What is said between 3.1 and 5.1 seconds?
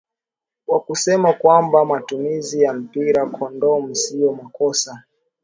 kondom sio makosa